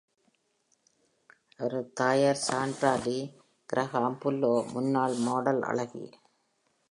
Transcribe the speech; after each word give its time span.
அவரது 1.57 1.91
தாயார், 1.93 2.39
Sandra 2.47 2.93
Lee Graham 2.95 4.17
Bullo, 4.21 4.71
முன்னாள் 4.71 5.15
மாடல் 5.17 5.61
அழகி. 5.61 6.05